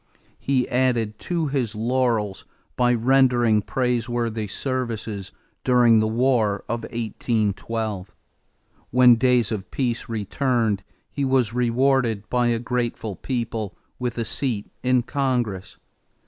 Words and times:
He 0.39 0.67
added 0.67 1.19
to 1.29 1.45
his 1.45 1.75
laurels 1.75 2.43
by 2.75 2.91
rendering 2.95 3.61
praiseworthy 3.61 4.47
services 4.47 5.31
during 5.63 5.99
the 5.99 6.07
war 6.07 6.63
of 6.67 6.81
1812. 6.85 8.09
When 8.89 9.13
days 9.15 9.51
of 9.51 9.69
peace 9.69 10.09
returned 10.09 10.81
he 11.11 11.23
was 11.23 11.53
rewarded 11.53 12.27
by 12.31 12.47
a 12.47 12.57
grateful 12.57 13.15
people 13.15 13.77
with 13.99 14.17
a 14.17 14.25
seat 14.25 14.71
in 14.81 15.03
Congress. 15.03 15.77